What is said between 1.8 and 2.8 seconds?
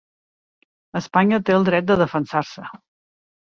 de defensar-se